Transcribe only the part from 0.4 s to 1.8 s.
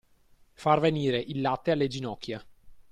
Far venire il latte